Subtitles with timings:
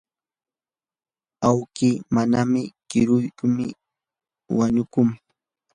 [1.47, 2.39] awki mana
[2.89, 3.65] kiruyuqmi
[4.57, 5.07] wañukun.